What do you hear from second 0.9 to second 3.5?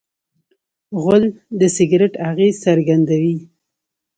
غول د سګرټ اغېز څرګندوي.